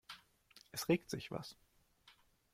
Es 0.71 0.89
regt 0.89 1.11
sich 1.11 1.29
was. 1.29 1.55